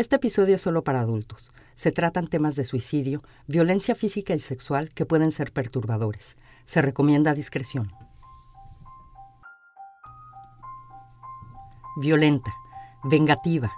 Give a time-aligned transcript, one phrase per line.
[0.00, 1.52] Este episodio es solo para adultos.
[1.74, 6.38] Se tratan temas de suicidio, violencia física y sexual que pueden ser perturbadores.
[6.64, 7.92] Se recomienda discreción.
[11.98, 12.50] Violenta,
[13.04, 13.70] vengativa,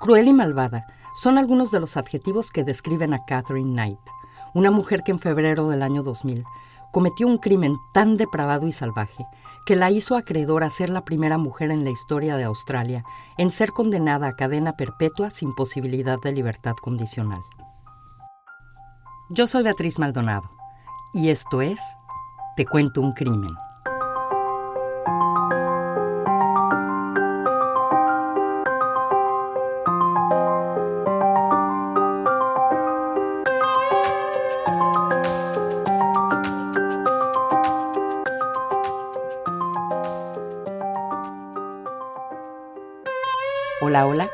[0.00, 4.00] cruel y malvada son algunos de los adjetivos que describen a Catherine Knight,
[4.54, 6.44] una mujer que en febrero del año 2000
[6.92, 9.26] cometió un crimen tan depravado y salvaje
[9.66, 13.04] que la hizo acreedora a ser la primera mujer en la historia de Australia
[13.38, 17.40] en ser condenada a cadena perpetua sin posibilidad de libertad condicional.
[19.30, 20.50] Yo soy Beatriz Maldonado
[21.14, 21.80] y esto es
[22.56, 23.54] Te cuento un crimen.
[43.84, 44.30] Hola, hola.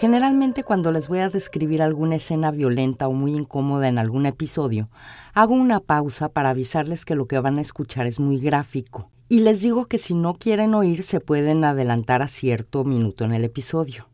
[0.00, 4.88] Generalmente cuando les voy a describir alguna escena violenta o muy incómoda en algún episodio,
[5.34, 9.10] hago una pausa para avisarles que lo que van a escuchar es muy gráfico.
[9.28, 13.34] Y les digo que si no quieren oír se pueden adelantar a cierto minuto en
[13.34, 14.08] el episodio.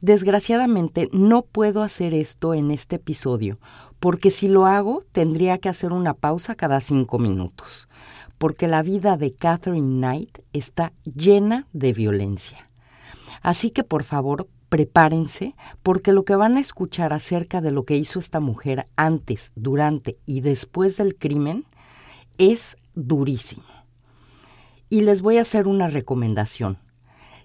[0.00, 3.58] Desgraciadamente no puedo hacer esto en este episodio,
[3.98, 7.88] porque si lo hago tendría que hacer una pausa cada cinco minutos,
[8.38, 12.63] porque la vida de Catherine Knight está llena de violencia.
[13.44, 17.96] Así que por favor, prepárense porque lo que van a escuchar acerca de lo que
[17.96, 21.66] hizo esta mujer antes, durante y después del crimen
[22.38, 23.66] es durísimo.
[24.88, 26.78] Y les voy a hacer una recomendación.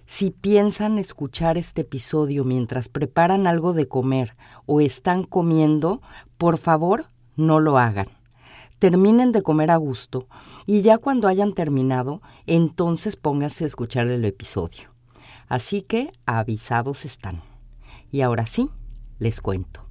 [0.06, 6.00] Si piensan escuchar este episodio mientras preparan algo de comer o están comiendo,
[6.38, 7.04] por favor,
[7.36, 8.08] no lo hagan.
[8.78, 10.28] Terminen de comer a gusto
[10.64, 14.99] y ya cuando hayan terminado, entonces pónganse a escuchar el episodio.
[15.50, 17.42] Así que avisados están.
[18.12, 18.70] Y ahora sí,
[19.18, 19.84] les cuento.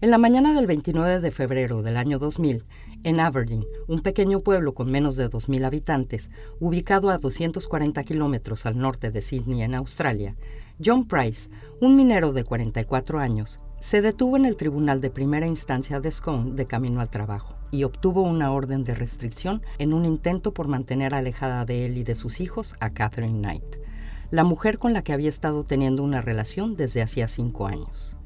[0.00, 2.64] En la mañana del 29 de febrero del año 2000,
[3.02, 6.30] en Aberdeen, un pequeño pueblo con menos de 2.000 habitantes,
[6.60, 10.36] ubicado a 240 kilómetros al norte de Sydney, en Australia,
[10.82, 15.98] John Price, un minero de 44 años, se detuvo en el tribunal de primera instancia
[15.98, 20.52] de Scone de camino al trabajo y obtuvo una orden de restricción en un intento
[20.52, 23.76] por mantener alejada de él y de sus hijos a Catherine Knight,
[24.30, 28.16] la mujer con la que había estado teniendo una relación desde hacía cinco años.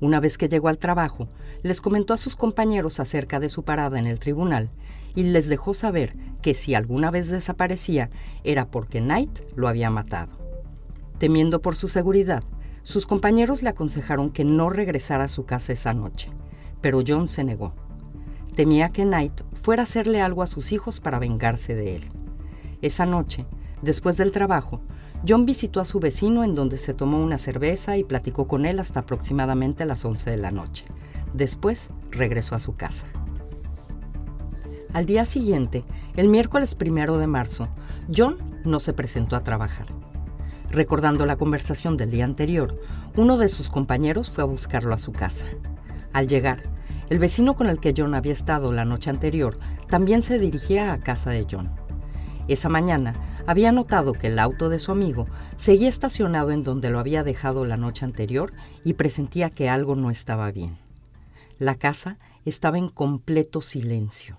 [0.00, 1.28] Una vez que llegó al trabajo,
[1.62, 4.70] les comentó a sus compañeros acerca de su parada en el tribunal
[5.14, 8.10] y les dejó saber que si alguna vez desaparecía
[8.44, 10.38] era porque Knight lo había matado.
[11.18, 12.44] Temiendo por su seguridad,
[12.84, 16.30] sus compañeros le aconsejaron que no regresara a su casa esa noche,
[16.80, 17.74] pero John se negó.
[18.58, 22.08] Temía que Knight fuera a hacerle algo a sus hijos para vengarse de él.
[22.82, 23.46] Esa noche,
[23.82, 24.80] después del trabajo,
[25.24, 28.80] John visitó a su vecino en donde se tomó una cerveza y platicó con él
[28.80, 30.86] hasta aproximadamente las 11 de la noche.
[31.34, 33.06] Después regresó a su casa.
[34.92, 35.84] Al día siguiente,
[36.16, 37.68] el miércoles primero de marzo,
[38.12, 39.86] John no se presentó a trabajar.
[40.72, 42.74] Recordando la conversación del día anterior,
[43.16, 45.46] uno de sus compañeros fue a buscarlo a su casa.
[46.12, 46.64] Al llegar,
[47.10, 49.58] el vecino con el que John había estado la noche anterior
[49.88, 51.70] también se dirigía a casa de John.
[52.48, 53.14] Esa mañana
[53.46, 55.26] había notado que el auto de su amigo
[55.56, 58.52] seguía estacionado en donde lo había dejado la noche anterior
[58.84, 60.78] y presentía que algo no estaba bien.
[61.58, 64.36] La casa estaba en completo silencio.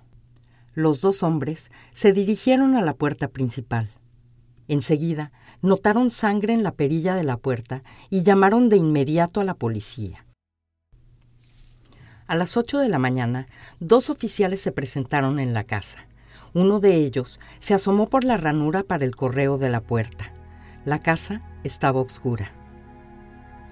[0.74, 3.90] Los dos hombres se dirigieron a la puerta principal.
[4.68, 5.31] Enseguida
[5.62, 10.25] notaron sangre en la perilla de la puerta y llamaron de inmediato a la policía.
[12.29, 13.47] A las ocho de la mañana,
[13.79, 16.06] dos oficiales se presentaron en la casa.
[16.53, 20.31] Uno de ellos se asomó por la ranura para el correo de la puerta.
[20.85, 22.51] La casa estaba oscura.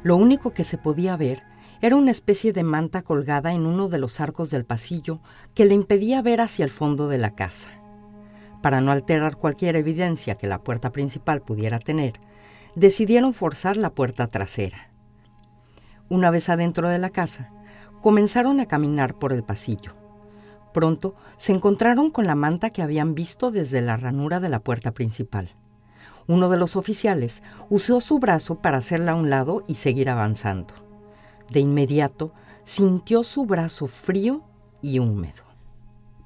[0.01, 1.43] Lo único que se podía ver
[1.81, 5.19] era una especie de manta colgada en uno de los arcos del pasillo
[5.53, 7.69] que le impedía ver hacia el fondo de la casa.
[8.63, 12.13] Para no alterar cualquier evidencia que la puerta principal pudiera tener,
[12.73, 14.89] decidieron forzar la puerta trasera.
[16.09, 17.51] Una vez adentro de la casa,
[18.01, 19.93] Comenzaron a caminar por el pasillo.
[20.73, 24.91] Pronto se encontraron con la manta que habían visto desde la ranura de la puerta
[24.91, 25.49] principal.
[26.27, 30.73] Uno de los oficiales usó su brazo para hacerla a un lado y seguir avanzando.
[31.49, 32.33] De inmediato
[32.63, 34.43] sintió su brazo frío
[34.81, 35.43] y húmedo.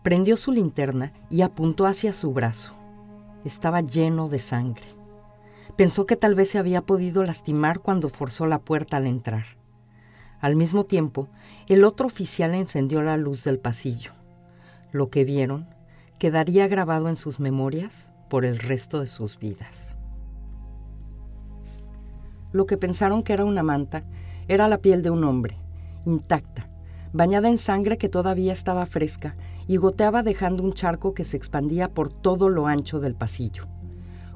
[0.04, 2.74] Prendió su linterna y apuntó hacia su brazo.
[3.46, 4.88] Estaba lleno de sangre.
[5.76, 9.61] Pensó que tal vez se había podido lastimar cuando forzó la puerta al entrar.
[10.42, 11.28] Al mismo tiempo,
[11.68, 14.12] el otro oficial encendió la luz del pasillo.
[14.92, 15.68] Lo que vieron
[16.18, 19.96] quedaría grabado en sus memorias por el resto de sus vidas.
[22.52, 24.04] Lo que pensaron que era una manta
[24.48, 25.58] era la piel de un hombre,
[26.06, 26.68] intacta,
[27.14, 29.36] bañada en sangre que todavía estaba fresca
[29.68, 33.66] y goteaba dejando un charco que se expandía por todo lo ancho del pasillo.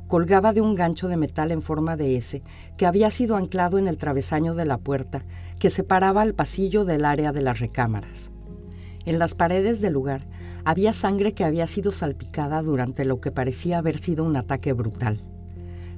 [0.08, 2.44] Colgaba de un gancho de metal en forma de S
[2.78, 5.24] que había sido anclado en el travesaño de la puerta
[5.60, 8.32] que separaba el pasillo del área de las recámaras.
[9.06, 10.22] En las paredes del lugar
[10.64, 15.22] había sangre que había sido salpicada durante lo que parecía haber sido un ataque brutal.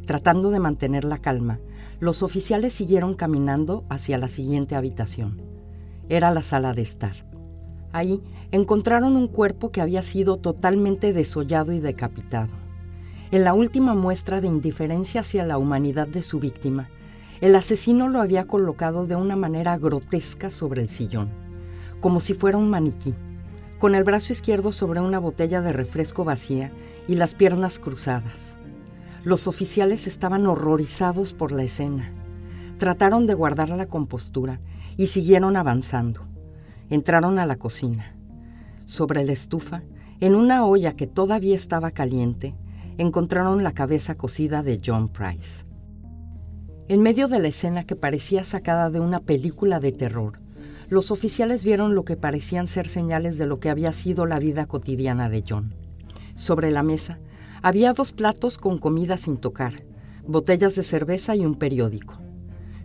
[0.06, 1.60] Tratando de mantener la calma,
[2.00, 5.42] los oficiales siguieron caminando hacia la siguiente habitación.
[6.10, 7.26] Era la sala de estar.
[7.92, 8.22] Ahí
[8.52, 12.54] encontraron un cuerpo que había sido totalmente desollado y decapitado.
[13.32, 16.90] En la última muestra de indiferencia hacia la humanidad de su víctima,
[17.42, 21.30] el asesino lo había colocado de una manera grotesca sobre el sillón,
[22.00, 23.14] como si fuera un maniquí
[23.80, 26.72] con el brazo izquierdo sobre una botella de refresco vacía
[27.08, 28.58] y las piernas cruzadas.
[29.24, 32.12] Los oficiales estaban horrorizados por la escena.
[32.80, 34.60] Trataron de guardar la compostura
[34.96, 36.22] y siguieron avanzando.
[36.90, 38.16] Entraron a la cocina.
[38.86, 39.84] Sobre la estufa,
[40.20, 42.56] en una olla que todavía estaba caliente,
[42.98, 45.67] encontraron la cabeza cocida de John Price.
[46.90, 50.40] En medio de la escena que parecía sacada de una película de terror,
[50.88, 54.68] los oficiales vieron lo que parecían ser señales de lo que había sido la vida
[54.68, 55.76] cotidiana de John.
[56.38, 57.20] Sobre la mesa
[57.62, 59.84] había dos platos con comida sin tocar,
[60.26, 62.22] botellas de cerveza y un periódico.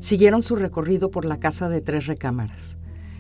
[0.01, 2.79] Siguieron su recorrido por la casa de tres recámaras.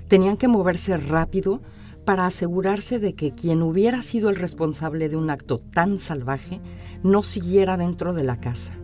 [0.08, 1.62] Tenían que moverse rápido
[2.04, 6.60] para asegurarse de que quien hubiera sido el responsable de un acto tan salvaje
[7.04, 8.74] no siguiera dentro de la casa.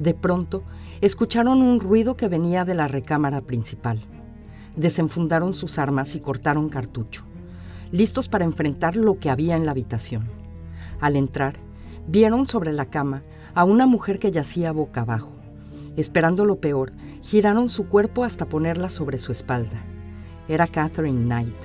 [0.00, 0.64] De pronto,
[1.00, 4.00] escucharon un ruido que venía de la recámara principal
[4.78, 7.24] desenfundaron sus armas y cortaron cartucho,
[7.90, 10.28] listos para enfrentar lo que había en la habitación.
[11.00, 11.54] Al entrar,
[12.06, 13.22] vieron sobre la cama
[13.54, 15.32] a una mujer que yacía boca abajo.
[15.96, 16.92] Esperando lo peor,
[17.22, 19.82] giraron su cuerpo hasta ponerla sobre su espalda.
[20.46, 21.56] Era Catherine Knight.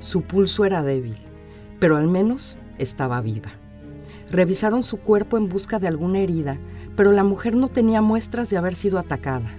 [0.00, 1.16] Su pulso era débil,
[1.78, 3.50] pero al menos estaba viva.
[4.30, 6.58] Revisaron su cuerpo en busca de alguna herida,
[6.96, 9.50] pero la mujer no tenía muestras de haber sido atacada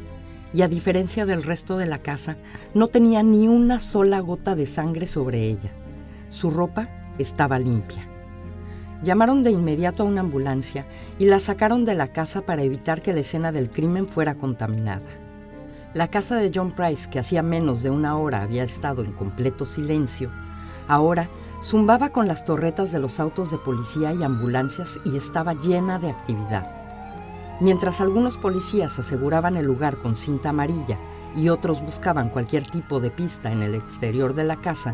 [0.54, 2.38] y a diferencia del resto de la casa,
[2.74, 5.72] no tenía ni una sola gota de sangre sobre ella.
[6.30, 8.08] Su ropa estaba limpia.
[9.04, 10.86] Llamaron de inmediato a una ambulancia
[11.20, 15.06] y la sacaron de la casa para evitar que la escena del crimen fuera contaminada.
[15.94, 19.66] La casa de John Price, que hacía menos de una hora había estado en completo
[19.66, 20.32] silencio,
[20.88, 21.30] ahora
[21.64, 26.10] zumbaba con las torretas de los autos de policía y ambulancias y estaba llena de
[26.10, 26.77] actividad.
[27.60, 31.00] Mientras algunos policías aseguraban el lugar con cinta amarilla
[31.36, 34.94] y otros buscaban cualquier tipo de pista en el exterior de la casa,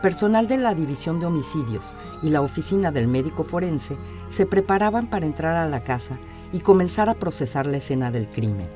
[0.00, 3.96] personal de la División de Homicidios y la oficina del médico forense
[4.28, 6.18] se preparaban para entrar a la casa
[6.52, 8.68] y comenzar a procesar la escena del crimen.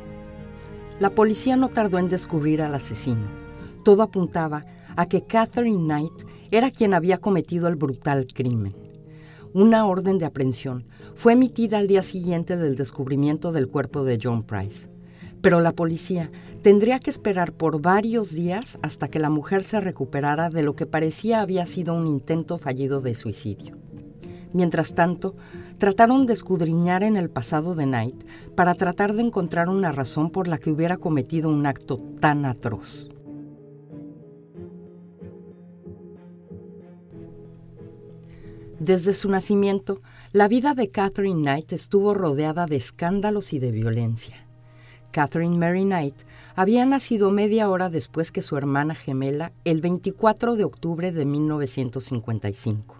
[0.99, 3.29] La policía no tardó en descubrir al asesino.
[3.85, 4.64] Todo apuntaba
[4.96, 8.75] a que Catherine Knight era quien había cometido el brutal crimen.
[9.52, 10.87] Una orden de aprehensión
[11.18, 14.88] fue emitida al día siguiente del descubrimiento del cuerpo de John Price.
[15.42, 16.30] Pero la policía
[16.62, 20.86] tendría que esperar por varios días hasta que la mujer se recuperara de lo que
[20.86, 23.76] parecía había sido un intento fallido de suicidio.
[24.52, 25.34] Mientras tanto,
[25.78, 28.22] trataron de escudriñar en el pasado de Knight
[28.54, 33.10] para tratar de encontrar una razón por la que hubiera cometido un acto tan atroz.
[38.78, 40.00] Desde su nacimiento,
[40.32, 44.44] la vida de Catherine Knight estuvo rodeada de escándalos y de violencia.
[45.11, 46.16] Catherine Mary Knight
[46.54, 52.97] había nacido media hora después que su hermana gemela el 24 de octubre de 1955.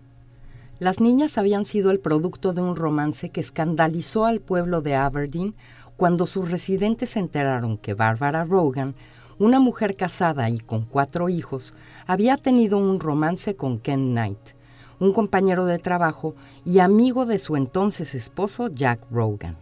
[0.78, 5.54] Las niñas habían sido el producto de un romance que escandalizó al pueblo de Aberdeen
[5.99, 8.94] cuando sus residentes se enteraron que Barbara Rogan,
[9.38, 11.75] una mujer casada y con cuatro hijos,
[12.06, 14.57] había tenido un romance con Ken Knight,
[15.00, 19.57] un compañero de trabajo y amigo de su entonces esposo Jack Rogan.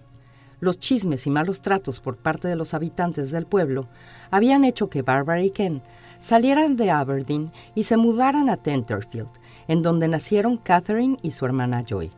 [0.60, 3.88] Los chismes y malos tratos por parte de los habitantes del pueblo
[4.30, 5.82] habían hecho que Barbara y Ken
[6.18, 9.28] salieran de Aberdeen y se mudaran a Tenterfield,
[9.68, 12.10] en donde nacieron Catherine y su hermana Joy.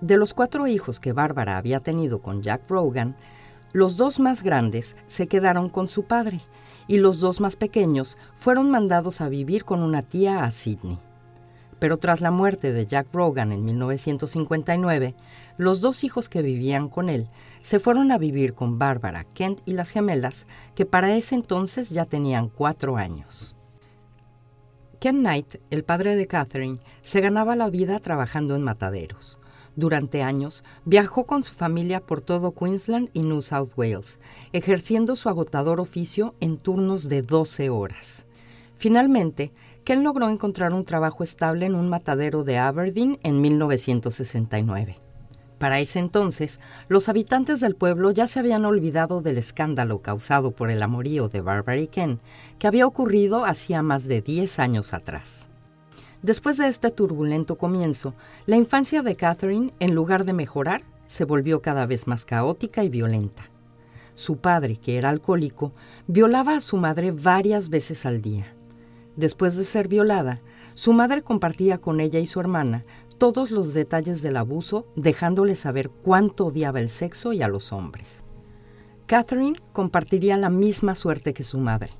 [0.00, 3.16] De los cuatro hijos que Barbara había tenido con Jack Rogan,
[3.72, 6.40] los dos más grandes se quedaron con su padre
[6.86, 10.98] y los dos más pequeños fueron mandados a vivir con una tía a Sydney.
[11.78, 15.14] Pero tras la muerte de Jack Rogan en 1959,
[15.56, 17.28] los dos hijos que vivían con él
[17.62, 22.04] se fueron a vivir con Barbara, Kent y las gemelas, que para ese entonces ya
[22.04, 23.56] tenían cuatro años.
[25.00, 29.38] Ken Knight, el padre de Catherine, se ganaba la vida trabajando en mataderos.
[29.76, 34.18] Durante años, viajó con su familia por todo Queensland y New South Wales,
[34.52, 38.26] ejerciendo su agotador oficio en turnos de 12 horas.
[38.76, 39.52] Finalmente,
[39.88, 44.98] Ken logró encontrar un trabajo estable en un matadero de Aberdeen en 1969.
[45.56, 50.68] Para ese entonces, los habitantes del pueblo ya se habían olvidado del escándalo causado por
[50.68, 52.20] el amorío de Barbary Ken,
[52.58, 55.48] que había ocurrido hacía más de 10 años atrás.
[56.20, 58.12] Después de este turbulento comienzo,
[58.44, 62.90] la infancia de Catherine, en lugar de mejorar, se volvió cada vez más caótica y
[62.90, 63.48] violenta.
[64.14, 65.72] Su padre, que era alcohólico,
[66.06, 68.52] violaba a su madre varias veces al día.
[69.18, 70.40] Después de ser violada,
[70.72, 72.86] su madre compartía con ella y su hermana
[73.18, 78.24] todos los detalles del abuso, dejándole saber cuánto odiaba el sexo y a los hombres.
[79.04, 81.90] Catherine compartiría la misma suerte que su madre,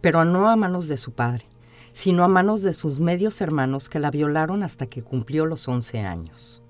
[0.00, 1.50] pero no a manos de su padre
[1.92, 6.00] sino a manos de sus medios hermanos que la violaron hasta que cumplió los 11
[6.00, 6.62] años.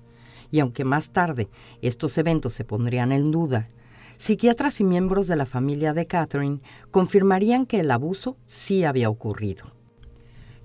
[0.49, 1.49] Y aunque más tarde
[1.81, 3.69] estos eventos se pondrían en duda,
[4.17, 6.59] psiquiatras y miembros de la familia de Catherine
[6.91, 9.80] confirmarían que el abuso sí había ocurrido.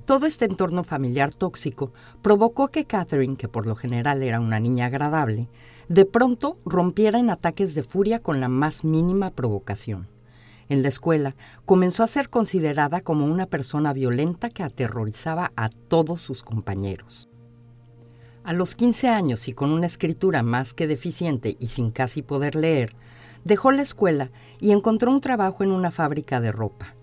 [0.06, 4.86] Todo este entorno familiar tóxico provocó que Catherine, que por lo general era una niña
[4.86, 5.48] agradable,
[5.88, 10.08] de pronto rompiera en ataques de furia con la más mínima provocación
[10.68, 16.22] en la escuela, comenzó a ser considerada como una persona violenta que aterrorizaba a todos
[16.22, 17.28] sus compañeros.
[18.42, 22.54] A los 15 años y con una escritura más que deficiente y sin casi poder
[22.54, 22.94] leer,
[23.44, 26.95] dejó la escuela y encontró un trabajo en una fábrica de ropa.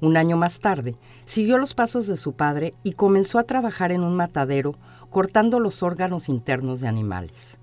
[0.00, 4.02] Un año más tarde, siguió los pasos de su padre y comenzó a trabajar en
[4.02, 4.76] un matadero
[5.10, 7.58] cortando los órganos internos de animales.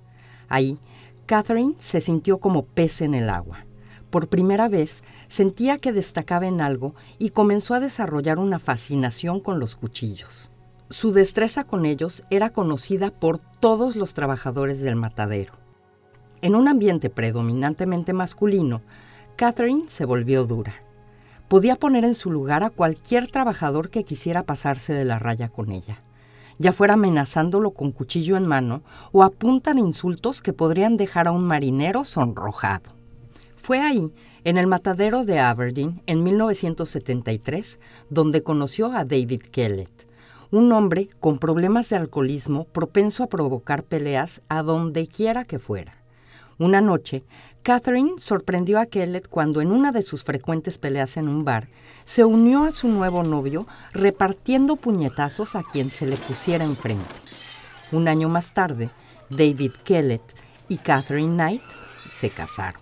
[0.50, 0.78] Ahí,
[1.26, 3.66] Catherine se sintió como pez en el agua.
[4.10, 9.60] Por primera vez sentía que destacaba en algo y comenzó a desarrollar una fascinación con
[9.60, 10.52] los cuchillos.
[10.90, 15.54] Su destreza con ellos era conocida por todos los trabajadores del matadero.
[16.42, 18.82] En un ambiente predominantemente masculino,
[19.36, 20.83] Catherine se volvió dura.
[21.54, 25.72] Podía poner en su lugar a cualquier trabajador que quisiera pasarse de la raya con
[25.72, 26.02] ella,
[26.58, 28.82] ya fuera amenazándolo con cuchillo en mano
[29.12, 32.96] o a de insultos que podrían dejar a un marinero sonrojado.
[33.56, 34.12] Fue ahí,
[34.44, 37.80] en el matadero de Aberdeen, en 1973,
[38.10, 40.08] donde conoció a David Kellett,
[40.50, 46.04] un hombre con problemas de alcoholismo propenso a provocar peleas a donde quiera que fuera.
[46.58, 47.24] Una noche,
[47.64, 51.70] Catherine sorprendió a Kellett cuando en una de sus frecuentes peleas en un bar
[52.04, 57.10] se unió a su nuevo novio repartiendo puñetazos a quien se le pusiera enfrente.
[57.94, 58.90] Un año más tarde,
[59.30, 60.22] David Kellett
[60.68, 61.64] y Catherine Knight
[62.10, 62.82] se casaron.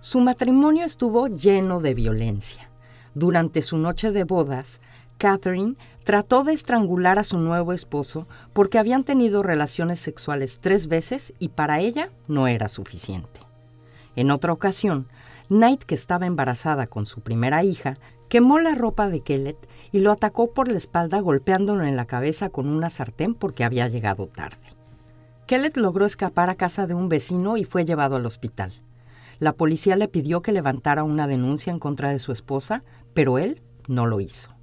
[0.00, 2.70] Su matrimonio estuvo lleno de violencia.
[3.14, 4.80] Durante su noche de bodas,
[5.18, 11.32] Catherine trató de estrangular a su nuevo esposo porque habían tenido relaciones sexuales tres veces
[11.38, 13.40] y para ella no era suficiente.
[14.14, 15.08] En otra ocasión,
[15.48, 19.58] Knight, que estaba embarazada con su primera hija, quemó la ropa de Kellett
[19.92, 23.88] y lo atacó por la espalda golpeándolo en la cabeza con una sartén porque había
[23.88, 24.58] llegado tarde.
[25.46, 28.72] Kellett logró escapar a casa de un vecino y fue llevado al hospital.
[29.38, 32.82] La policía le pidió que levantara una denuncia en contra de su esposa,
[33.14, 34.55] pero él no lo hizo.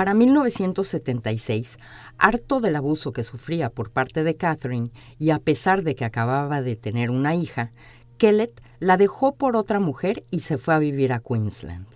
[0.00, 1.78] Para 1976,
[2.16, 6.62] harto del abuso que sufría por parte de Catherine y a pesar de que acababa
[6.62, 7.72] de tener una hija,
[8.16, 11.86] Kellett la dejó por otra mujer y se fue a vivir a Queensland.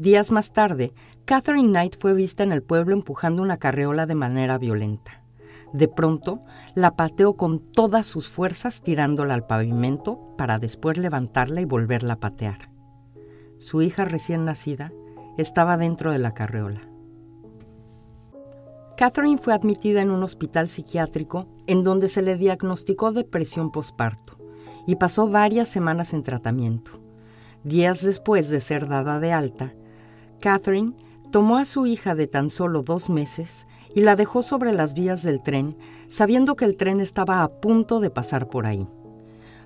[0.00, 0.92] Días más tarde,
[1.24, 5.22] Catherine Knight fue vista en el pueblo empujando una carreola de manera violenta.
[5.72, 6.40] De pronto,
[6.74, 12.20] la pateó con todas sus fuerzas tirándola al pavimento para después levantarla y volverla a
[12.20, 12.72] patear.
[13.58, 14.90] Su hija recién nacida
[15.38, 16.89] estaba dentro de la carreola.
[19.00, 24.36] Catherine fue admitida en un hospital psiquiátrico en donde se le diagnosticó depresión posparto
[24.86, 27.00] y pasó varias semanas en tratamiento.
[27.64, 29.72] Días después de ser dada de alta,
[30.38, 30.92] Catherine
[31.30, 35.22] tomó a su hija de tan solo dos meses y la dejó sobre las vías
[35.22, 38.86] del tren, sabiendo que el tren estaba a punto de pasar por ahí.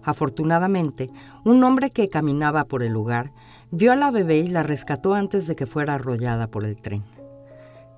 [0.05, 1.09] Afortunadamente,
[1.45, 3.33] un hombre que caminaba por el lugar
[3.73, 7.03] vio a la bebé y la rescató antes de que fuera arrollada por el tren.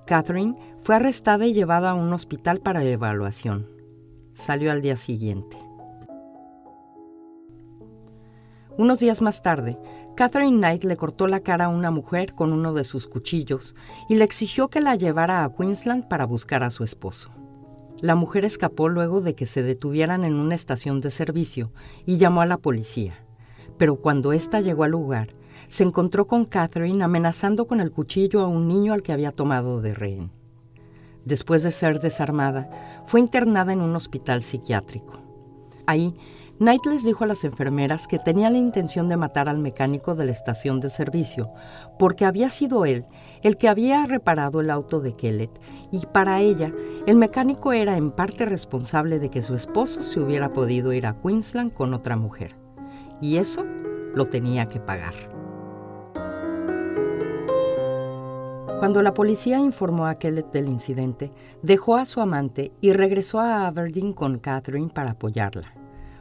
[0.07, 3.67] Catherine fue arrestada y llevada a un hospital para evaluación.
[4.33, 5.57] Salió al día siguiente.
[8.77, 9.77] Unos días más tarde,
[10.15, 13.75] Catherine Knight le cortó la cara a una mujer con uno de sus cuchillos
[14.07, 17.31] y le exigió que la llevara a Queensland para buscar a su esposo.
[17.99, 21.73] La mujer escapó luego de que se detuvieran en una estación de servicio
[22.05, 23.25] y llamó a la policía.
[23.77, 25.33] Pero cuando ésta llegó al lugar,
[25.67, 29.81] se encontró con Catherine amenazando con el cuchillo a un niño al que había tomado
[29.81, 30.31] de rehén.
[31.25, 35.19] Después de ser desarmada, fue internada en un hospital psiquiátrico.
[35.85, 36.13] Ahí,
[36.59, 40.25] Knight les dijo a las enfermeras que tenía la intención de matar al mecánico de
[40.25, 41.51] la estación de servicio,
[41.99, 43.05] porque había sido él
[43.43, 45.51] el que había reparado el auto de Kellett
[45.91, 46.73] y para ella
[47.05, 51.21] el mecánico era en parte responsable de que su esposo se hubiera podido ir a
[51.21, 52.57] Queensland con otra mujer.
[53.21, 53.63] Y eso
[54.15, 55.36] lo tenía que pagar.
[58.79, 61.31] Cuando la policía informó a Kellett del incidente,
[61.63, 65.73] dejó a su amante y regresó a Aberdeen con Catherine para apoyarla.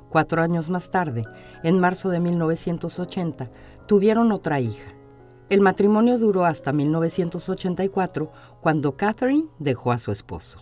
[0.08, 1.24] Cuatro años más tarde,
[1.62, 3.50] en marzo de 1980,
[3.86, 4.94] tuvieron otra hija.
[5.50, 8.32] El matrimonio duró hasta 1984,
[8.62, 10.60] cuando Catherine dejó a su esposo.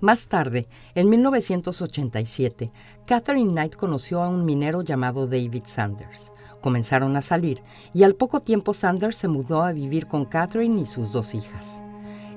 [0.00, 2.70] Más tarde, en 1987,
[3.06, 6.30] Catherine Knight conoció a un minero llamado David Sanders.
[6.62, 10.86] Comenzaron a salir y al poco tiempo Sanders se mudó a vivir con Catherine y
[10.86, 11.82] sus dos hijas.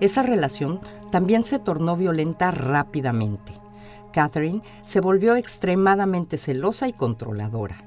[0.01, 3.53] Esa relación también se tornó violenta rápidamente.
[4.11, 7.77] Catherine se volvió extremadamente celosa y controladora.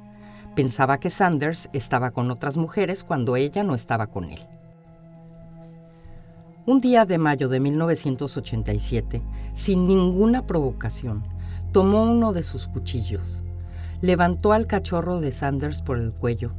[0.54, 4.40] Pensaba que Sanders estaba con otras mujeres cuando ella no estaba con él.
[6.66, 9.22] Un día de mayo de 1987,
[9.54, 11.24] sin ninguna provocación,
[11.72, 13.42] tomó uno de sus cuchillos,
[14.00, 16.52] levantó al cachorro de Sanders por el cuello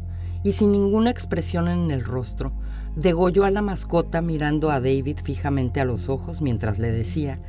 [0.44, 2.52] y sin ninguna expresión en el rostro,
[2.96, 7.40] degolló a la mascota mirando a David fijamente a los ojos mientras le decía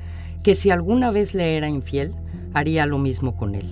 [0.43, 2.15] que si alguna vez le era infiel,
[2.55, 3.67] haría lo mismo con él.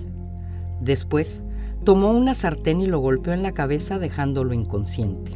[0.81, 1.43] Después,
[1.83, 5.31] tomó una sartén y lo golpeó en la cabeza dejándolo inconsciente.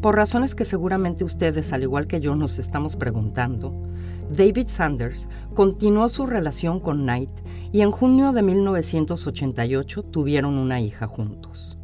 [0.00, 3.72] Por razones que seguramente ustedes, al igual que yo, nos estamos preguntando,
[4.32, 7.30] David Sanders continuó su relación con Knight
[7.70, 11.76] y en junio de 1988 tuvieron una hija juntos.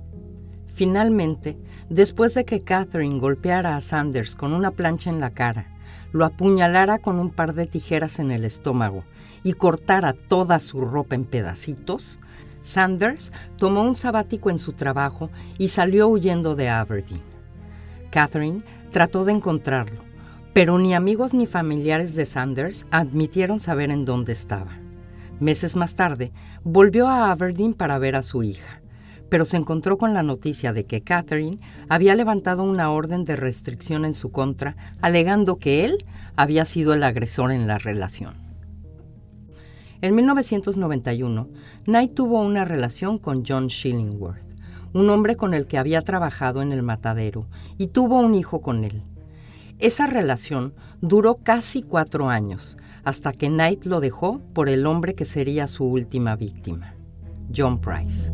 [0.67, 1.59] Finalmente,
[1.90, 5.76] después de que Catherine golpeara a Sanders con una plancha en la cara,
[6.12, 9.05] lo apuñalara con un par de tijeras en el estómago
[9.45, 12.19] y cortara toda su ropa en pedacitos,
[12.62, 17.20] Sanders tomó un sabático en su trabajo y salió huyendo de Aberdeen.
[18.11, 20.08] Catherine trató de encontrarlo,
[20.59, 24.73] pero ni amigos ni familiares de Sanders admitieron saber en dónde estaba.
[25.38, 26.33] Meses más tarde,
[26.64, 28.83] volvió a Aberdeen para ver a su hija,
[29.29, 34.05] pero se encontró con la noticia de que Catherine había levantado una orden de restricción
[34.05, 38.35] en su contra, alegando que él había sido el agresor en la relación.
[40.01, 41.51] En 1991,
[41.85, 44.42] Knight tuvo una relación con John Shillingworth,
[44.92, 48.83] un hombre con el que había trabajado en el matadero, y tuvo un hijo con
[48.83, 49.05] él.
[49.79, 55.25] Esa relación duró casi cuatro años, hasta que Knight lo dejó por el hombre que
[55.25, 56.95] sería su última víctima,
[57.57, 58.33] John Price.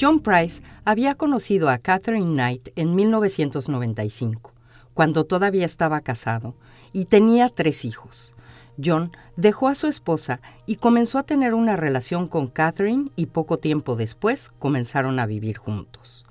[0.00, 4.52] John Price había conocido a Catherine Knight en 1995,
[4.94, 6.56] cuando todavía estaba casado,
[6.92, 8.34] y tenía tres hijos.
[8.82, 13.58] John dejó a su esposa y comenzó a tener una relación con Catherine y poco
[13.58, 16.24] tiempo después comenzaron a vivir juntos.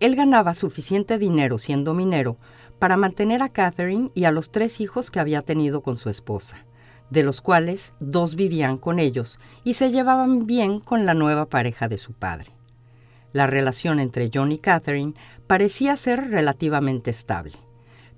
[0.00, 2.36] Él ganaba suficiente dinero siendo minero
[2.78, 6.64] para mantener a Catherine y a los tres hijos que había tenido con su esposa,
[7.10, 11.88] de los cuales dos vivían con ellos y se llevaban bien con la nueva pareja
[11.88, 12.52] de su padre.
[13.32, 15.14] La relación entre John y Catherine
[15.48, 17.54] parecía ser relativamente estable,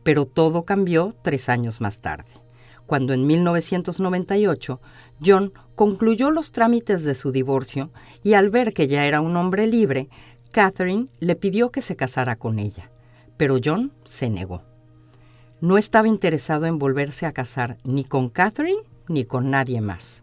[0.03, 2.46] pero todo cambió tres años más tarde
[2.87, 4.81] cuando en 1998
[5.25, 7.91] John concluyó los trámites de su divorcio
[8.23, 10.09] y al ver que ya era un hombre libre,
[10.53, 12.91] Catherine le pidió que se casara con ella,
[13.37, 14.63] pero John se negó.
[15.61, 20.23] No estaba interesado en volverse a casar ni con Catherine ni con nadie más.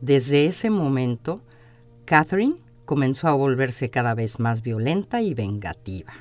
[0.00, 1.42] Desde ese momento,
[2.04, 6.12] Catherine comenzó a volverse cada vez más violenta y vengativa.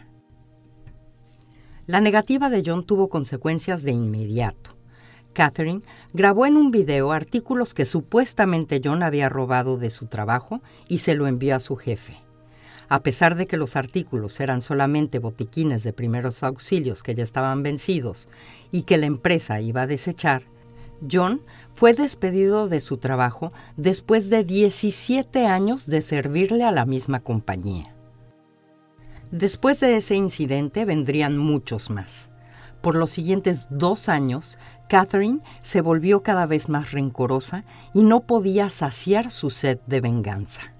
[1.88, 4.79] La negativa de John tuvo consecuencias de inmediato.
[5.34, 5.82] Catherine
[6.14, 11.16] grabó en un video artículos que supuestamente John había robado de su trabajo y se
[11.16, 12.18] lo envió a su jefe.
[12.90, 17.62] A pesar de que los artículos eran solamente botiquines de primeros auxilios que ya estaban
[17.62, 18.28] vencidos
[18.72, 20.44] y que la empresa iba a desechar,
[21.10, 21.42] John
[21.74, 27.96] fue despedido de su trabajo después de 17 años de servirle a la misma compañía.
[29.32, 32.32] Después de ese incidente vendrían muchos más.
[32.82, 34.58] Por los siguientes dos años,
[34.90, 40.74] Catherine se volvió cada vez más rencorosa y no podía saciar su sed de venganza.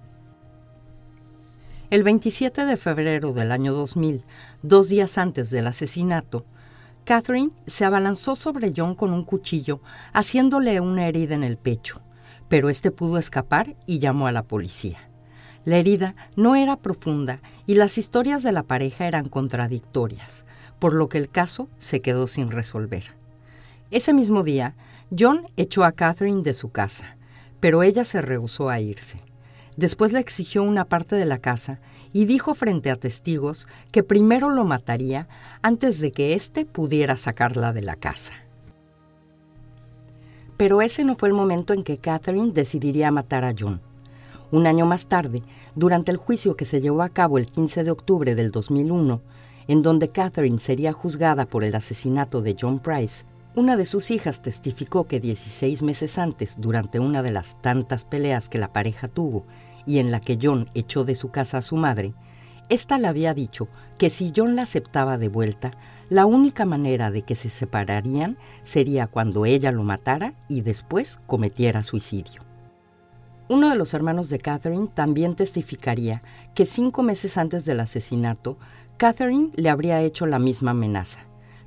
[1.92, 4.24] El 27 de febrero del año 2000,
[4.64, 6.44] dos días antes del asesinato,
[7.06, 9.80] Catherine se abalanzó sobre John con un cuchillo,
[10.12, 12.02] haciéndole una herida en el pecho,
[12.48, 14.98] pero este pudo escapar y llamó a la policía.
[15.66, 20.46] La herida no era profunda y las historias de la pareja eran contradictorias,
[20.80, 23.19] por lo que el caso se quedó sin resolver.
[23.92, 24.76] Ese mismo día,
[25.18, 27.16] John echó a Catherine de su casa,
[27.60, 29.20] pero ella se rehusó a irse.
[29.78, 31.80] Después le exigió una parte de la casa
[32.14, 35.28] y dijo frente a testigos que primero lo mataría
[35.64, 38.34] antes de que éste pudiera sacarla de la casa.
[40.56, 43.82] Pero ese no fue el momento en que Catherine decidiría matar a John.
[44.52, 45.42] Un año más tarde,
[45.76, 49.22] durante el juicio que se llevó a cabo el 15 de octubre del 2001,
[49.68, 53.24] en donde Catherine sería juzgada por el asesinato de John Price,
[53.56, 58.48] una de sus hijas testificó que 16 meses antes, durante una de las tantas peleas
[58.48, 59.44] que la pareja tuvo
[59.86, 62.14] y en la que John echó de su casa a su madre,
[62.70, 65.72] ésta le había dicho que si John la aceptaba de vuelta,
[66.10, 71.84] la única manera de que se separarían sería cuando ella lo matara y después cometiera
[71.84, 72.42] suicidio.
[73.48, 76.22] Uno de los hermanos de Catherine también testificaría
[76.54, 78.60] que cinco meses antes del asesinato,
[78.98, 81.22] Catherine le habría hecho la misma amenaza,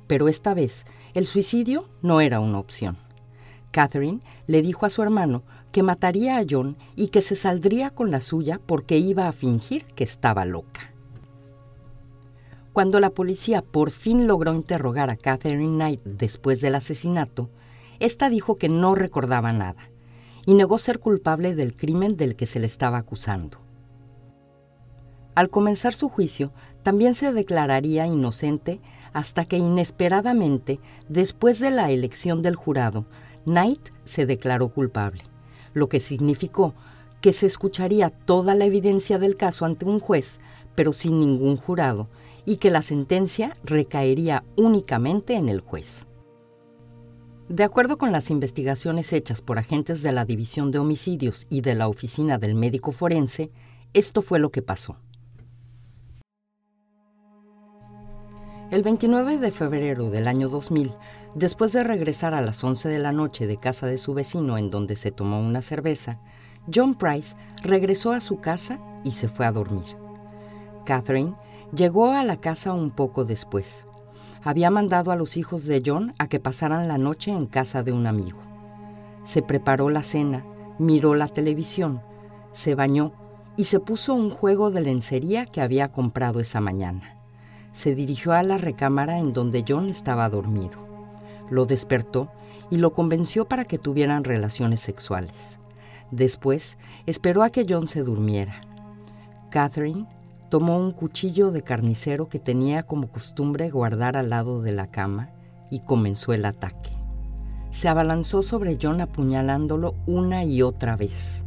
[0.07, 2.97] pero esta vez el suicidio no era una opción.
[3.71, 8.11] Catherine le dijo a su hermano que mataría a John y que se saldría con
[8.11, 10.91] la suya porque iba a fingir que estaba loca.
[12.71, 17.49] Cuando la policía por fin logró interrogar a Catherine Knight después del asesinato,
[17.99, 19.89] esta dijo que no recordaba nada
[20.45, 23.59] y negó ser culpable del crimen del que se le estaba acusando.
[25.35, 26.51] Al comenzar su juicio,
[26.83, 28.81] también se declararía inocente
[29.13, 33.05] hasta que inesperadamente, después de la elección del jurado,
[33.45, 35.23] Knight se declaró culpable,
[35.73, 36.73] lo que significó
[37.21, 40.41] que se escucharía toda la evidencia del caso ante un juez,
[40.75, 42.09] pero sin ningún jurado,
[42.45, 46.05] y que la sentencia recaería únicamente en el juez.
[47.47, 51.75] De acuerdo con las investigaciones hechas por agentes de la División de Homicidios y de
[51.75, 53.51] la Oficina del Médico Forense,
[53.93, 54.97] esto fue lo que pasó.
[58.73, 60.95] El 29 de febrero del año 2000,
[61.35, 64.71] después de regresar a las 11 de la noche de casa de su vecino en
[64.71, 66.17] donde se tomó una cerveza,
[66.73, 69.85] John Price regresó a su casa y se fue a dormir.
[70.87, 71.35] Catherine
[71.71, 73.85] llegó a la casa un poco después.
[74.43, 77.91] Había mandado a los hijos de John a que pasaran la noche en casa de
[77.91, 78.39] un amigo.
[79.23, 80.47] Se preparó la cena,
[80.79, 82.01] miró la televisión,
[82.53, 83.13] se bañó
[83.55, 87.19] y se puso un juego de lencería que había comprado esa mañana
[87.73, 90.77] se dirigió a la recámara en donde John estaba dormido.
[91.49, 92.31] Lo despertó
[92.69, 95.59] y lo convenció para que tuvieran relaciones sexuales.
[96.11, 98.61] Después esperó a que John se durmiera.
[99.49, 100.07] Catherine
[100.49, 105.31] tomó un cuchillo de carnicero que tenía como costumbre guardar al lado de la cama
[105.71, 106.91] y comenzó el ataque.
[107.71, 111.43] Se abalanzó sobre John apuñalándolo una y otra vez.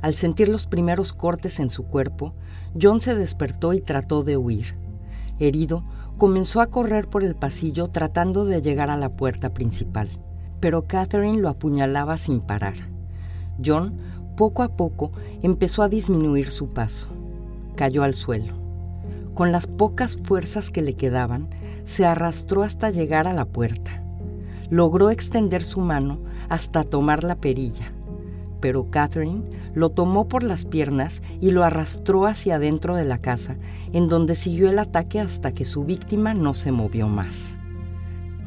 [0.00, 2.32] Al sentir los primeros cortes en su cuerpo,
[2.80, 4.87] John se despertó y trató de huir
[5.38, 5.84] herido,
[6.18, 10.08] comenzó a correr por el pasillo tratando de llegar a la puerta principal,
[10.60, 12.74] pero Catherine lo apuñalaba sin parar.
[13.64, 13.94] John,
[14.36, 15.10] poco a poco,
[15.42, 17.08] empezó a disminuir su paso.
[17.76, 18.54] Cayó al suelo.
[19.34, 21.48] Con las pocas fuerzas que le quedaban,
[21.84, 24.02] se arrastró hasta llegar a la puerta.
[24.70, 27.92] Logró extender su mano hasta tomar la perilla,
[28.60, 29.42] pero Catherine
[29.74, 33.56] lo tomó por las piernas y lo arrastró hacia adentro de la casa,
[33.92, 37.56] en donde siguió el ataque hasta que su víctima no se movió más.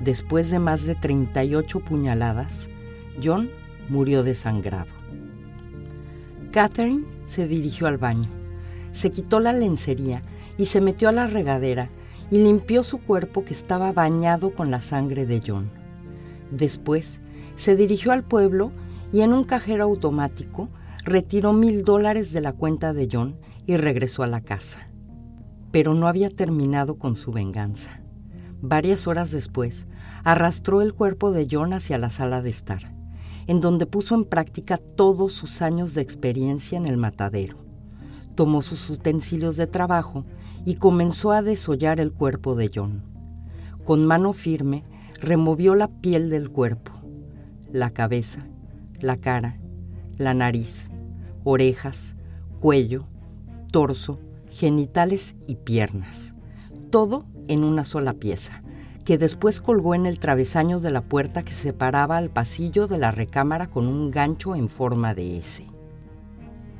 [0.04, 2.70] Después de más de 38 puñaladas,
[3.24, 3.50] John
[3.90, 4.92] murió desangrado.
[6.52, 8.30] Catherine se dirigió al baño,
[8.92, 10.22] se quitó la lencería
[10.58, 11.90] y se metió a la regadera
[12.30, 15.70] y limpió su cuerpo que estaba bañado con la sangre de John.
[16.50, 17.22] Después
[17.56, 18.72] se dirigió al pueblo
[19.14, 20.70] y en un cajero automático
[21.04, 24.90] retiró mil dólares de la cuenta de John y regresó a la casa.
[25.72, 28.02] Pero no había terminado con su venganza.
[28.62, 29.88] Varias horas después,
[30.24, 32.94] arrastró el cuerpo de John hacia la sala de estar,
[33.48, 37.58] en donde puso en práctica todos sus años de experiencia en el matadero.
[38.36, 40.26] Tomó sus utensilios de trabajo
[40.66, 43.04] y comenzó a desollar el cuerpo de John.
[43.84, 44.84] Con mano firme,
[45.20, 46.92] removió la piel del cuerpo,
[47.72, 48.46] la cabeza,
[49.04, 49.58] la cara,
[50.18, 50.90] la nariz,
[51.44, 52.16] orejas,
[52.60, 53.08] cuello,
[53.72, 56.36] torso, genitales y piernas.
[56.90, 58.62] Todo en una sola pieza,
[59.06, 63.12] que después colgó en el travesaño de la puerta que separaba al pasillo de la
[63.12, 65.66] recámara con un gancho en forma de S.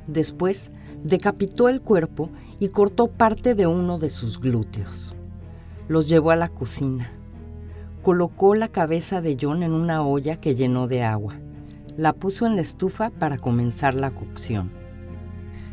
[0.06, 0.70] Después
[1.02, 2.30] decapitó el cuerpo
[2.60, 5.16] y cortó parte de uno de sus glúteos.
[5.88, 7.10] Los llevó a la cocina.
[8.02, 11.36] Colocó la cabeza de John en una olla que llenó de agua
[11.96, 14.70] la puso en la estufa para comenzar la cocción.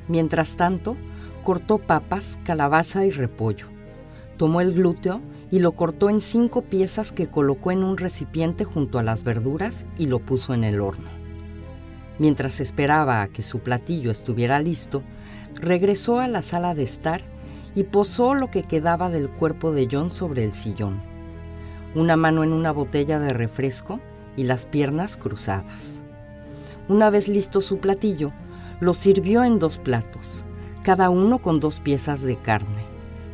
[0.07, 0.97] Mientras tanto,
[1.43, 3.67] cortó papas, calabaza y repollo.
[4.37, 8.99] Tomó el glúteo y lo cortó en cinco piezas que colocó en un recipiente junto
[8.99, 11.09] a las verduras y lo puso en el horno.
[12.19, 15.03] Mientras esperaba a que su platillo estuviera listo,
[15.55, 17.21] regresó a la sala de estar
[17.75, 21.01] y posó lo que quedaba del cuerpo de John sobre el sillón.
[21.95, 23.99] Una mano en una botella de refresco
[24.35, 26.03] y las piernas cruzadas.
[26.89, 28.31] Una vez listo su platillo,
[28.79, 30.43] lo sirvió en dos platos,
[30.81, 32.83] cada uno con dos piezas de carne.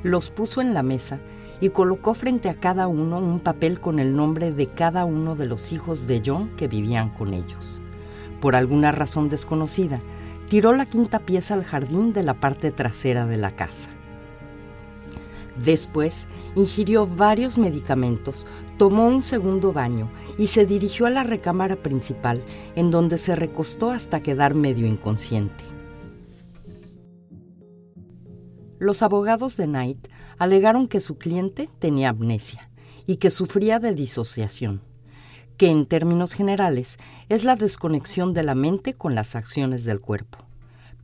[0.03, 1.21] Los puso en la mesa
[1.61, 5.45] y colocó frente a cada uno un papel con el nombre de cada uno de
[5.45, 7.79] los hijos de John que vivían con ellos.
[8.41, 10.01] Por alguna razón desconocida,
[10.49, 13.89] tiró la quinta pieza al jardín de la parte trasera de la casa.
[15.63, 18.45] Después ingirió varios medicamentos,
[18.77, 22.41] tomó un segundo baño y se dirigió a la recámara principal,
[22.75, 25.63] en donde se recostó hasta quedar medio inconsciente.
[28.79, 32.69] Los abogados de Knight alegaron que su cliente tenía amnesia
[33.07, 34.81] y que sufría de disociación,
[35.55, 36.97] que en términos generales
[37.29, 40.44] es la desconexión de la mente con las acciones del cuerpo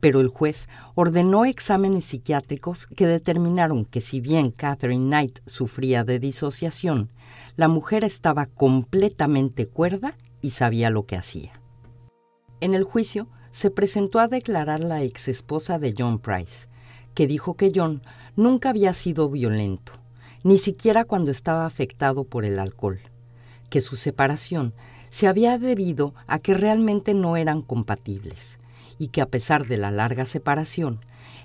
[0.02, 6.18] pero el juez ordenó exámenes psiquiátricos que determinaron que si bien Catherine Knight sufría de
[6.18, 7.12] disociación,
[7.54, 11.52] la mujer estaba completamente cuerda y sabía lo que hacía.
[12.60, 16.66] En el juicio se presentó a declarar la exesposa de John Price,
[17.14, 18.02] que dijo que John
[18.34, 19.92] nunca había sido violento,
[20.42, 22.98] ni siquiera cuando estaba afectado por el alcohol,
[23.70, 24.74] que su separación
[25.10, 28.58] se había debido a que realmente no eran compatibles
[28.98, 31.00] y que a pesar de la larga separación,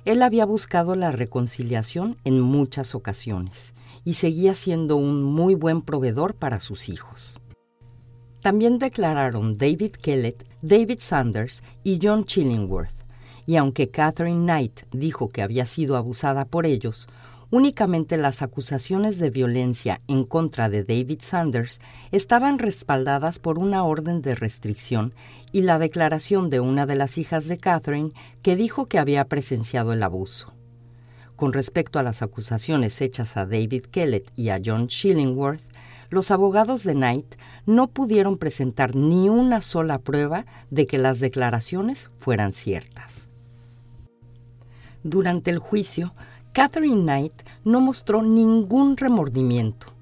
[0.06, 3.74] él había buscado la reconciliación en muchas ocasiones
[4.06, 7.42] y seguía siendo un muy buen proveedor para sus hijos.
[8.42, 13.06] También declararon David Kellett, David Sanders y John Chillingworth,
[13.46, 17.08] y aunque Catherine Knight dijo que había sido abusada por ellos,
[17.50, 21.80] Únicamente las acusaciones de violencia en contra de David Sanders
[22.12, 25.14] estaban respaldadas por una orden de restricción
[25.54, 29.94] y la declaración de una de las hijas de Catherine que dijo que había presenciado
[29.94, 30.54] el abuso.
[31.38, 35.62] Con respecto a las acusaciones hechas a David Kellett y a John Shillingworth,
[36.10, 42.10] los abogados de Knight no pudieron presentar ni una sola prueba de que las declaraciones
[42.18, 43.30] fueran ciertas.
[45.04, 46.14] Durante el juicio,
[46.58, 49.94] Catherine Knight no mostró ningún remordimiento.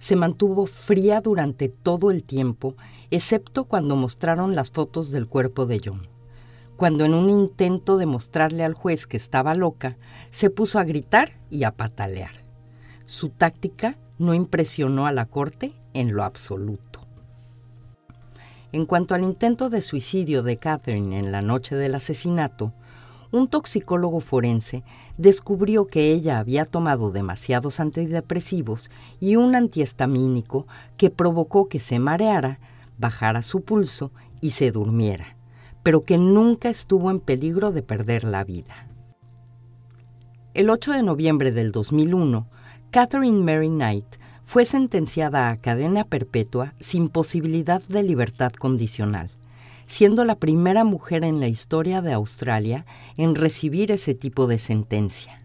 [0.00, 2.74] Se mantuvo fría durante todo el tiempo,
[3.12, 6.08] excepto cuando mostraron las fotos del cuerpo de John.
[6.76, 9.98] Cuando en un intento de mostrarle al juez que estaba loca,
[10.30, 12.44] se puso a gritar y a patalear.
[13.06, 17.06] Su táctica no impresionó a la corte en lo absoluto.
[18.72, 22.72] En cuanto al intento de suicidio de Catherine en la noche del asesinato,
[23.32, 24.82] un toxicólogo forense
[25.20, 32.58] descubrió que ella había tomado demasiados antidepresivos y un antihistamínico que provocó que se mareara,
[32.98, 35.36] bajara su pulso y se durmiera,
[35.82, 38.88] pero que nunca estuvo en peligro de perder la vida.
[40.54, 42.48] El 8 de noviembre del 2001,
[42.90, 44.06] Catherine Mary Knight
[44.42, 49.30] fue sentenciada a cadena perpetua sin posibilidad de libertad condicional
[49.90, 55.42] siendo la primera mujer en la historia de Australia en recibir ese tipo de sentencia.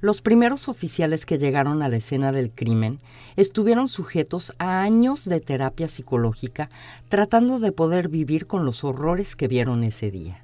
[0.00, 3.00] Los primeros oficiales que llegaron a la escena del crimen
[3.36, 6.70] estuvieron sujetos a años de terapia psicológica
[7.10, 10.42] tratando de poder vivir con los horrores que vieron ese día.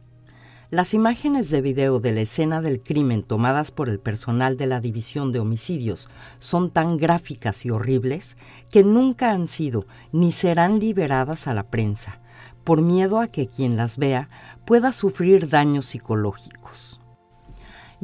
[0.69, 4.83] Las imágenes de video de la escena del crimen tomadas por el personal de la
[4.83, 8.37] División de Homicidios son tan gráficas y horribles
[8.71, 12.21] que nunca han sido ni serán liberadas a la prensa,
[12.67, 14.29] por miedo a que quien las vea
[14.65, 17.01] pueda sufrir daños psicológicos.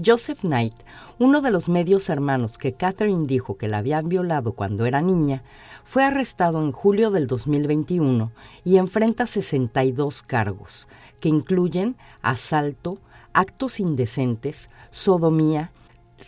[0.03, 0.77] Joseph Knight,
[1.18, 5.42] uno de los medios hermanos que Catherine dijo que la habían violado cuando era niña,
[5.83, 8.31] fue arrestado en julio del 2021
[8.64, 10.87] y enfrenta 62 cargos,
[11.18, 12.98] que incluyen asalto,
[13.33, 15.72] actos indecentes, sodomía,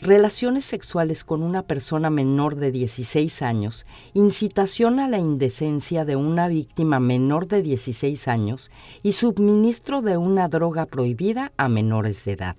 [0.01, 6.49] relaciones sexuales con una persona menor de 16 años, incitación a la indecencia de una
[6.49, 8.71] víctima menor de 16 años
[9.03, 12.57] y suministro de una droga prohibida a menores de edad.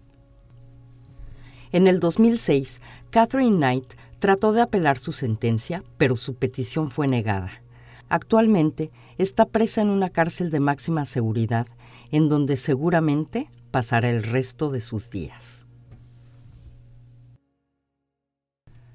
[1.71, 7.61] En el 2006, Catherine Knight trató de apelar su sentencia, pero su petición fue negada.
[8.07, 11.67] Actualmente está presa en una cárcel de máxima seguridad,
[12.11, 15.64] en donde seguramente pasará el resto de sus días.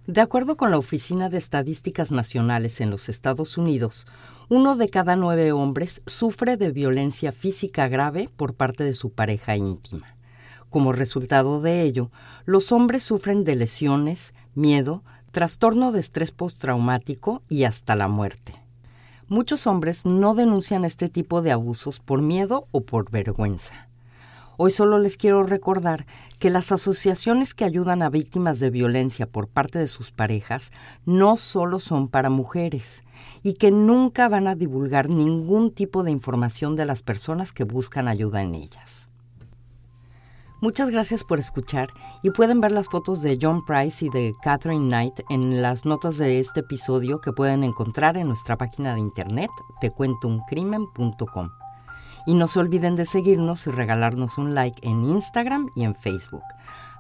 [0.07, 4.07] De acuerdo con la Oficina de Estadísticas Nacionales en los Estados Unidos,
[4.49, 9.57] uno de cada nueve hombres sufre de violencia física grave por parte de su pareja
[9.57, 10.17] íntima.
[10.71, 12.11] Como resultado de ello,
[12.47, 18.55] los hombres sufren de lesiones, miedo, trastorno de estrés postraumático y hasta la muerte.
[19.29, 23.90] Muchos hombres no denuncian este tipo de abusos por miedo o por vergüenza.
[24.63, 26.05] Hoy solo les quiero recordar
[26.39, 30.71] que las asociaciones que ayudan a víctimas de violencia por parte de sus parejas
[31.07, 33.05] no solo son para mujeres
[33.43, 38.07] y que nunca van a divulgar ningún tipo de información de las personas que buscan
[38.07, 39.09] ayuda en ellas.
[40.61, 41.89] Muchas gracias por escuchar
[42.23, 46.19] y pueden ver las fotos de John Price y de Catherine Knight en las notas
[46.19, 49.49] de este episodio que pueden encontrar en nuestra página de internet
[49.81, 51.49] tecuentouncrimen.com.
[52.27, 56.45] Y no se olviden de seguirnos y regalarnos un like en Instagram y en Facebook.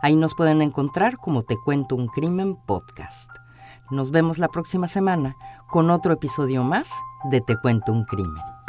[0.02, 3.30] Ahí nos pueden encontrar como Te Cuento un Crimen Podcast.
[3.90, 5.36] Nos vemos la próxima semana
[5.68, 6.90] con otro episodio más
[7.30, 8.59] de Te Cuento un Crimen.